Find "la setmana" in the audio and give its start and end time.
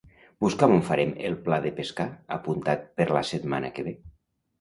3.17-3.71